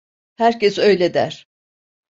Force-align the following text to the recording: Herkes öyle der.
Herkes 0.35 0.77
öyle 0.77 1.13
der. 1.13 1.47